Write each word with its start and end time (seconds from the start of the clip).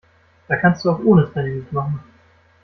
Da 0.47 0.55
kannst 0.55 0.83
du 0.83 0.89
auch 0.89 0.99
ohne 1.05 1.31
Training 1.31 1.57
mitmachen. 1.59 2.03